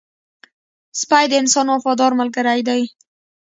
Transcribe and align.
سپی 0.99 1.25
د 1.29 1.33
انسان 1.41 1.67
وفادار 1.69 2.11
ملګری 2.19 2.59
دی 2.67 2.81